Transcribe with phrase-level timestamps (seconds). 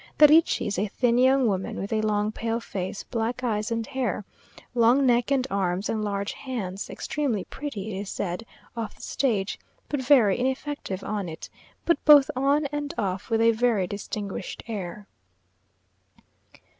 [0.17, 3.85] The Ricci is a thin young woman, with a long, pale face, black eyes and
[3.85, 4.25] hair,
[4.73, 8.43] long neck and arms, and large hands; extremely pretty, it is said,
[8.75, 9.59] off the stage,
[9.89, 11.51] but very ineffective on it;
[11.85, 15.07] but both on and off with a very distinguished air.